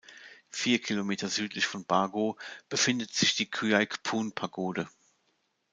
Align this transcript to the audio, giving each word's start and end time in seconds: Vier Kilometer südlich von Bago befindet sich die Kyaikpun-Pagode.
Vier 0.49 0.79
Kilometer 0.81 1.29
südlich 1.29 1.67
von 1.67 1.85
Bago 1.85 2.35
befindet 2.69 3.13
sich 3.13 3.35
die 3.35 3.45
Kyaikpun-Pagode. 3.47 4.87